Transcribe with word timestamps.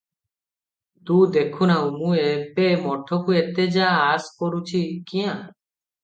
ତୁ 1.09 1.17
ଦେଖୁ 1.33 1.67
ନାହୁଁ, 1.71 1.91
ମୁଁ 1.97 2.15
ଏବେ 2.21 2.65
ମଠକୁ 2.85 3.35
ଏତେ 3.41 3.65
ଯା-ଆସ 3.75 4.31
କରୁଛି 4.39 4.81
କ୍ୟାଁ? 5.13 5.37